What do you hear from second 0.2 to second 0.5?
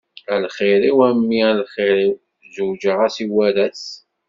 A